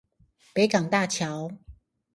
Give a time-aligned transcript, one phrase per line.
[0.55, 1.51] 北港大橋